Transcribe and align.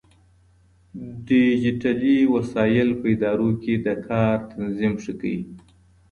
ډيجيټلي 1.27 2.17
وسايل 2.33 2.89
په 3.01 3.05
ادارو 3.13 3.49
کې 3.61 3.73
د 3.85 3.87
کار 4.07 4.35
تنظيم 4.51 4.93
ښه 5.03 5.13
کوي. 5.21 5.43